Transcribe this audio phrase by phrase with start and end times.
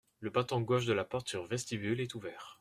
[0.19, 2.49] Le battant gauche de la porte sur vestibule est ouvert.